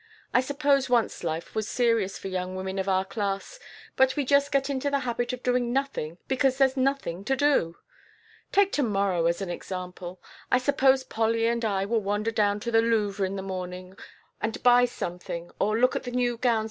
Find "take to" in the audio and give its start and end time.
8.51-8.81